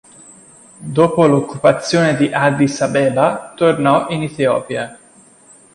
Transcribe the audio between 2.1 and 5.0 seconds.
di Addis Abeba tornò in Etiopia.